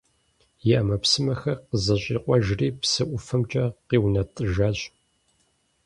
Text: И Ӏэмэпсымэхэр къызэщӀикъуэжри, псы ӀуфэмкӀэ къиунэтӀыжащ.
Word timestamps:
И 0.69 0.71
Ӏэмэпсымэхэр 0.75 1.57
къызэщӀикъуэжри, 1.69 2.67
псы 2.79 3.03
ӀуфэмкӀэ 3.07 3.65
къиунэтӀыжащ. 3.87 4.79